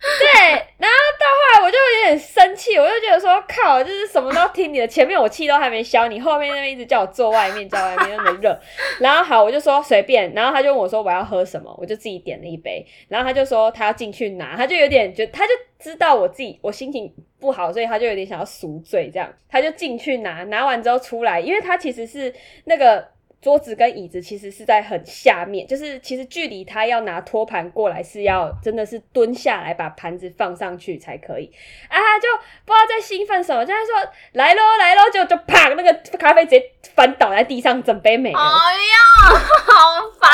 [0.00, 0.40] 对，
[0.78, 8.56] 然后到后来我就有点生气，我就觉得说靠，就是什么都要听你的，前面我气都还没消，你后面那边一直叫我坐外面，叫外面那么热。
[9.00, 22.34] 然后好，我就说随便，然后他就问我说我要喝什么，我就自己点了一杯，然后他就说他要进去拿，他就有点觉他就知道我自己我心情不好，所以他就有点想要赎罪这样，他就进去拿，拿完之后出来，因为他其实是
[22.64, 23.08] 那个。
[23.40, 31.48] 桌子跟椅子其实是在很下面，就是其实距离他要拿托盘过来是要真的是蹲下来把盘子放上去才可以
[31.88, 32.26] 啊，他就
[32.64, 38.40] 不知道在兴奋什么，就在说来喽来喽，就就啪那个咖啡直接翻倒在地上，整杯没了。
[38.40, 40.28] 哎呀，好烦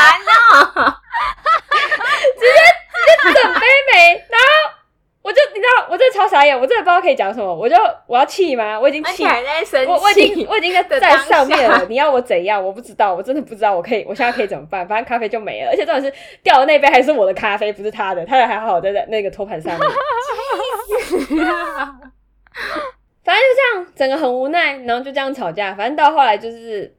[0.57, 1.03] 啊！
[2.35, 2.47] 直接
[3.23, 3.43] 直接！
[3.43, 3.61] 整杯
[3.93, 4.64] 没，然后
[5.25, 7.75] 我就你知道，我真的超傻眼，我真的不知道可以讲什么，我就
[8.07, 8.79] 我要气吗？
[8.79, 10.71] 我已经气而且，还在生气，我我已经 我已经
[11.01, 12.63] 在上面了，你要我怎样？
[12.63, 14.87] 我不知道，我真的不知道，我可以我现在可以怎么办？
[14.87, 16.13] 反正咖啡就没了，而且重点是
[16.43, 19.89] 掉的那杯还是我的咖啡，不是他的，他的还好好在在那个托盘上面。
[23.25, 25.75] 反正就这样，整个很无奈，然后就这样吵架。
[25.75, 26.95] 反正到后来就是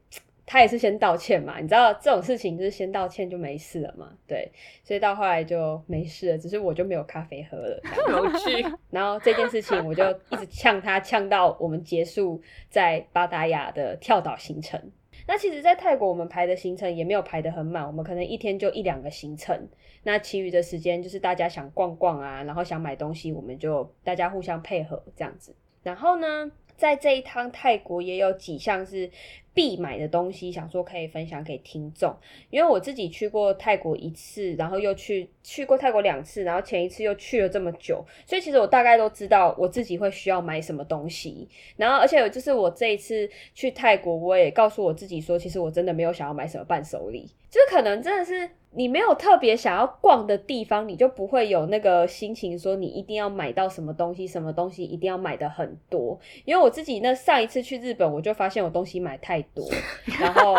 [0.46, 4.52] 他也是先道歉嘛，你知道这种事情就是先道歉就没事了嘛，对，
[4.84, 7.82] 所以到后来就没事了，只是我就没有咖啡喝了。
[8.10, 8.66] 有趣。
[8.92, 14.80] 然后这件事情我就一直呛他，呛到我们结束在巴达雅的跳岛行程。
[15.28, 19.68] 那其实，在泰国我们排的行程也没有排得很满，我们可能一天就一两个行程。
[20.04, 25.56] 那其余的时间就是大家想逛逛啊，然后想买东西，我们就大家互相配合这样子。
[25.82, 29.10] 然后呢，在这一趟泰国也有几项是
[29.56, 32.14] 必买的东西，想说可以分享给听众。
[32.52, 41.48] 因为我自己去过泰国一次，然后又去去过泰国两次，然后前一次又去了这么久，所以其实我大概都知道我自己会需要买什么东西。
[41.78, 56.20] 然后，而且就是我这一次去泰国，我也告诉我自己说，其实我真的没有想要买什么伴手礼，就是可能真的是你没有特别想要逛的地方，你就不会有那个心情说你一定要买到什么东西，什么东西一定要买的很多。
[56.44, 59.70] 因为我自己那上一次去日本，我就发现我东西买太多，
[60.20, 60.58] 然后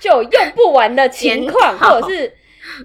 [0.00, 2.34] 就用不完的情况，或者是。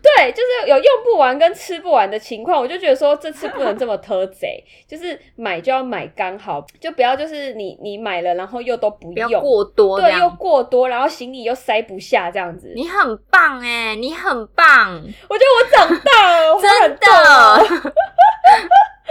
[0.02, 10.30] 对，就是有用不完跟吃不完的情况，我就觉得说这次不能这么偷贼，就是买就要买刚好，就不要就是你你买了然后又都不用，过多对，又。
[10.32, 12.72] 过多，然后行李又塞不下这样子。
[12.74, 17.92] 你很棒哎，你很棒，我觉得我长大了，我真的。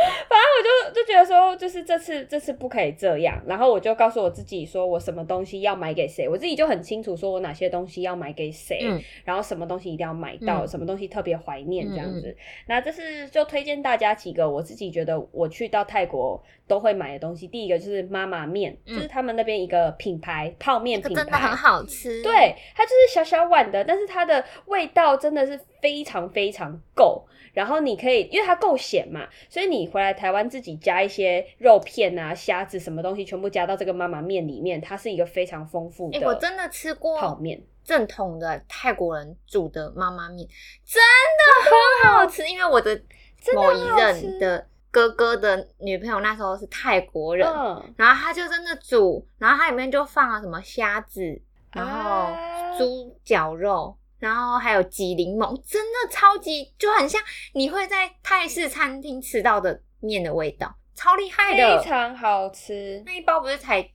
[0.28, 9.00] 反正我就就觉得说，就是这次这次不可以这样，然后我就告诉我自己说，我什么东西要买给谁，我自己就很清楚，说我哪些东西要买给谁，嗯。
[9.24, 10.68] 然后什么东西一定要买到，嗯。
[10.68, 12.28] 什么东西特别怀念这样子。
[12.28, 12.36] 嗯。
[12.66, 16.42] 那这是就推荐大家几个我自己觉得我去到泰国
[16.72, 17.46] 都会买的东西。
[17.46, 22.22] 第一个就是妈妈面，嗯就是他们那边一个品牌泡面这品牌，个真的很好吃。
[22.22, 27.22] 对，它就是小小碗的，但是它的味道真的是非常非常够。
[27.52, 37.60] 然后你可以，因为它够咸嘛，所以你回来台湾自己加一些肉片啊、虾子什么东西，全部加到这个妈妈面里面，它是一个非常丰富哎、的我真的吃过泡面。
[37.84, 40.48] 正统的泰国人煮的妈妈面，
[40.86, 42.48] 真的很好吃。
[42.48, 42.96] 因为我的
[43.38, 53.98] 真的某一很好吃任的哥哥的女朋友那时候是泰国人，嗯，然后他就真的煮，然后它里面就放了什么虾子，然后啊猪脚肉。
[54.18, 57.20] 然后还有挤柠檬，真的超级就很像
[57.54, 61.82] 你会在泰式餐厅吃到的面的味道，超厉害的。
[61.82, 63.02] 非常好吃。
[63.04, 63.90] 那一包不是才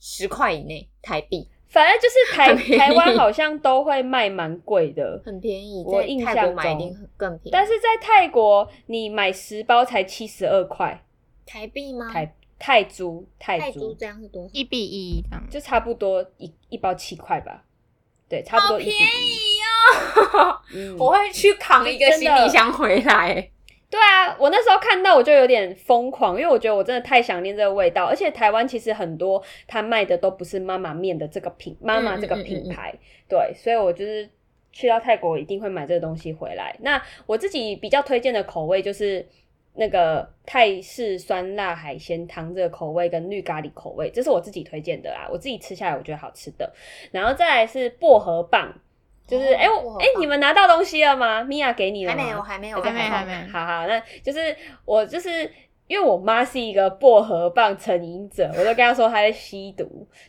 [0.00, 1.46] 十块以内台币，
[1.76, 5.84] 反正就是台台湾好像都会卖蛮贵的，很便宜。
[5.86, 7.50] 我印象中买一定更便宜。
[7.52, 11.04] 但是在泰国你买十包才七十二块
[11.44, 12.10] 台币吗？
[12.10, 14.50] 泰泰铢泰铢，这样是多少？
[14.54, 15.44] 一比一这样。
[15.50, 17.62] 就差不多一一包七块吧，
[18.26, 18.96] 对，差不多一便。
[18.96, 19.60] 宜
[20.32, 20.58] 哦！
[20.72, 23.50] 嗯我会去扛一个行李箱回来。
[23.88, 32.94] 对啊，我那时候看到我就有点疯狂，因为我觉得我真的太想念这个味道，而且台湾其实很多他卖的都不是妈妈面的这个品妈妈这个品牌，
[33.28, 34.28] 对，所以我就是
[34.72, 36.76] 去到泰国一定会买这个东西回来。
[36.80, 39.26] 那我自己比较推荐的口味就是。
[39.78, 46.72] 那个泰式酸辣海鲜汤这个口味跟绿咖喱口味，这是我自己推荐的啦，我自己吃下来我觉得好吃的。
[47.12, 48.72] 然后再来是薄荷棒，
[49.26, 51.42] 就是哎、我哎、哦薄荷棒你们拿到东西了吗？
[51.42, 52.22] 米娅给你了吗？
[52.22, 55.50] 还没有，还没有，还没有还没好好，那就是我就是
[55.86, 59.84] 因为我妈是一个薄荷棒成瘾者，我就跟她说她在吸毒，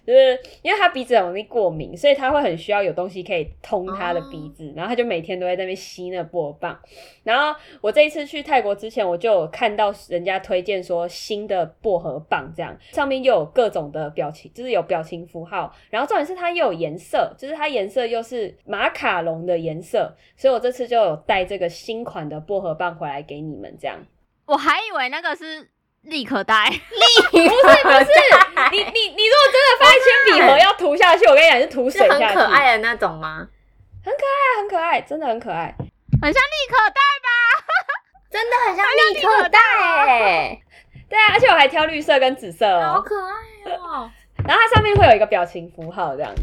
[0.05, 6.79] 就是因为她鼻子很容易过敏，所以她会很需要有东西可以通她的鼻子，然后她就每天都在那边吸那个薄荷棒。
[7.23, 23.97] 然后我这一次去泰国之前，我就有看到人家推荐说新的薄荷棒，这样上面又有各种的表情，就是有表情符号，然后重点是它又有颜色，就是它颜色又是马卡龙的颜色，所以我这次就有带这个新款的薄荷棒回来给你们，这样。
[24.47, 25.69] 我还以为那个是
[26.03, 26.65] 立可带，
[27.31, 28.11] 不是 不是，
[28.71, 33.47] 你你你如果真的放在铅笔盒要涂下去，我跟你讲是涂水下去，可爱的那种吗？
[34.03, 35.75] 很可爱很可爱，真的很可爱。
[36.21, 36.99] 很像立可带
[38.31, 40.59] 真的很像立可带哎，
[41.09, 44.09] 对啊，而且我还挑绿色跟紫色哦，好可爱哦！
[44.47, 46.41] 然后它上面会有一个表情符号这样子，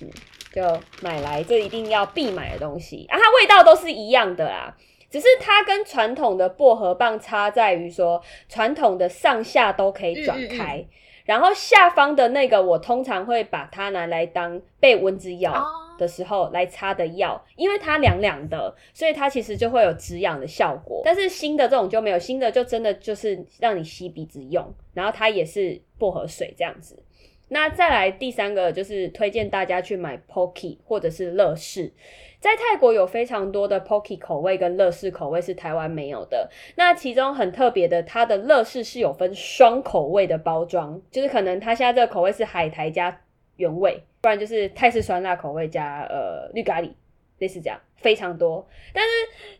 [0.00, 0.10] 嗯，
[0.54, 3.18] 就买来，这一定要必买的东西啊！
[3.18, 4.74] 它味道都是一样的啦，
[5.10, 10.84] 只是它跟传统的薄荷棒差在于说，传统的上下都可以转开，
[11.24, 15.52] 然后下方的那个我通常会把它拿来当被蚊子咬。
[15.52, 21.00] 哦的时候来擦的药，因为它凉凉的，所以它其实就会有止痒的效果。
[21.02, 27.02] 但是新的这种就没有，新的就真的就是让你吸鼻子用，然后它也是薄荷水这样子。
[27.48, 31.92] 那再来第三个就是推荐大家去买 Pocky 或者是乐事，
[32.40, 36.50] 在泰国有非常多的 Pocky 口味跟乐事口味是台湾没有的。
[36.74, 43.20] 那其中很特别的，它的乐事是有分双口味的包装，就是可能它现在这个口味是海苔加
[43.58, 46.90] 原味，不然就是泰式酸辣口味加呃绿咖喱，
[47.38, 48.66] 类似这样，非常多。
[48.92, 49.10] 但是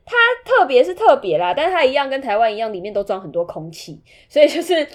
[0.04, 4.88] 它特别是特别啦，但是它一样跟台湾一样，里面都装很多空气，所以就是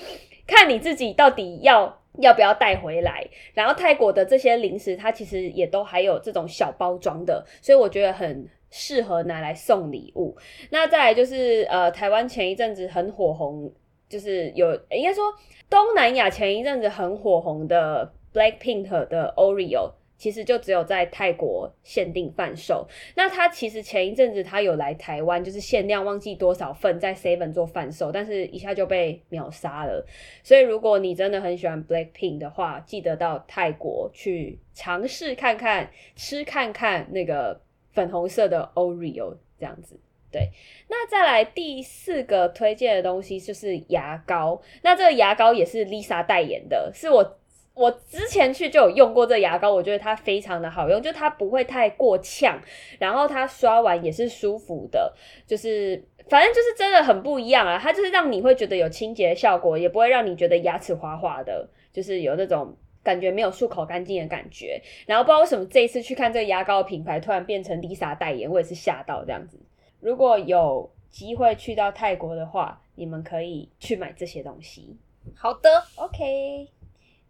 [0.46, 2.01] 看你自己到底要。
[2.20, 3.26] 要不要带回来？
[3.54, 10.36] 然后泰国的这些零食，它其实也都还有这种小包装的，所以我觉得很适合拿来送礼物。
[10.70, 13.72] 那再来就是呃，台湾前一阵子很火红，
[14.10, 15.24] 就是有应该说
[15.70, 19.92] 东南亚前一阵子很火红的 Blackpink 的 Oreo。
[20.22, 22.88] 其实就只有在泰国限定贩售。
[23.16, 30.06] 那它其实前一阵子它有来台湾，就是限量忘记多少份在 Seven 做贩售，但是一下就被秒杀了。
[30.44, 37.60] 所以如果你真的很喜欢 Blackpink 的话，记得到泰国去尝试看看，吃看看那个
[37.92, 40.00] 粉红色的 Oreo 这样子。
[40.32, 40.52] 对，
[40.88, 44.62] 那再来第四个推荐的东西就是牙膏。
[44.84, 47.40] 那这个牙膏也是 Lisa 代言的，是我。
[47.82, 52.62] 我之前去就有用过这牙膏，我觉得它非常的好用，就它不会太过呛，
[53.00, 55.12] 然后它刷完也是舒服的，
[55.48, 57.80] 就是反正就是真的很不一样啊！
[57.82, 64.80] 它就是让你会觉得有清洁效果，也不会让你觉得牙齿滑滑的，就是有那种感觉没有漱口干净的感觉。
[65.08, 69.60] 然后不知道为什么这一次去看这个牙膏品牌突然变成 Lisa 代言，我也是吓到这样子。
[70.00, 74.96] 如果有机会去到泰国的话，你们可以去买这些东西。
[75.36, 76.68] 好的，OK。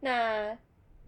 [0.01, 0.57] 那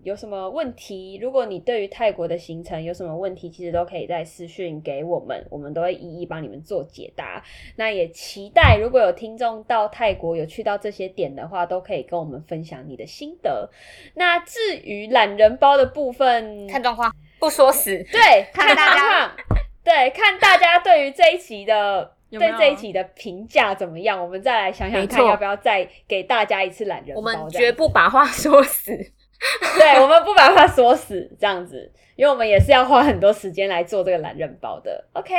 [0.04, 1.18] 有什么问题？
[1.22, 7.42] 如果你对于泰国的行程有什么问题，其实都可以在私讯给我们，我们都会一一帮你们做解答。
[7.78, 13.70] 那也期待如果有听众到泰国有去到这些点的话，都可以跟我们分享你的心得。
[14.16, 17.92] 那至于懒人包的部分，看状况，不说死。
[18.12, 19.36] 对，看大家，
[19.86, 22.16] 对，看大家对于这一集的。
[22.40, 24.22] 对这一集的评价怎么样？
[24.22, 27.20] 我们再来想想看，要不要再给大家一次懒人包？
[27.20, 28.92] 我们绝不把话 说死，
[29.78, 35.06] 对，我们不把话说死，这样子，因为我们也是要花很多时间来做这个懒人包的。
[35.14, 35.34] OK，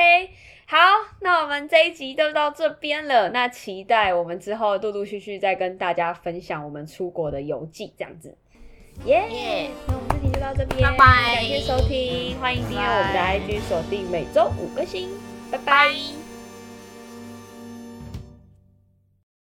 [0.66, 0.78] 好，
[1.20, 3.30] 那我们这一集就到这边了。
[3.30, 8.36] 那期待我们之后陆陆续续再跟大家分享我们出国的游记，这样子。
[9.04, 15.08] 耶，那我们这集就到这边，拜拜，感谢收听，欢迎订阅我们的 IG，锁定每周五更新，
[15.50, 16.23] 拜拜。